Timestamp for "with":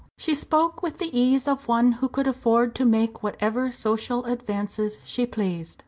0.81-0.97